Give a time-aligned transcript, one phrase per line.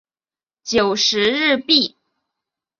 [0.63, 1.95] 九十日币